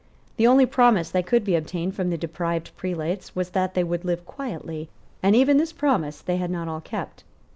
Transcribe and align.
The 0.37 0.47
only 0.47 0.65
promise 0.65 1.11
that 1.11 1.27
could 1.27 1.43
be 1.43 1.53
obtained 1.55 1.93
from 1.93 2.09
the 2.09 2.17
deprived 2.17 2.75
prelates 2.75 3.35
was 3.35 3.51
that 3.51 3.75
they 3.75 3.83
would 3.83 4.03
live 4.03 4.25
quietly; 4.25 4.89
and 5.21 5.35
even 5.35 5.57
this 5.57 5.71
promise 5.73 6.21
they 6.21 6.37
had 6.37 6.49
not 6.49 6.67
all 6.67 6.81
kept. 6.81 7.23